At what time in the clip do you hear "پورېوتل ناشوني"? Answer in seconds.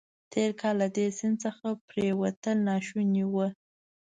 1.87-3.23